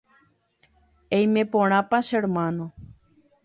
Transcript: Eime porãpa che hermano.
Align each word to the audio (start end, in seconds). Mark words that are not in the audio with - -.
Eime 1.17 1.43
porãpa 1.53 1.99
che 2.07 2.15
hermano. 2.21 2.65